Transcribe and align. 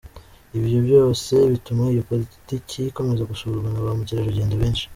Ibyo 0.57 0.77
byose 0.87 1.33
bituma 1.51 1.81
iyo 1.93 2.01
Pariki 2.07 2.79
ikomeza 2.91 3.27
gusurwa 3.31 3.67
na 3.73 3.85
ba 3.85 3.91
mukerarugendo 3.97 4.55
benshi. 4.63 4.85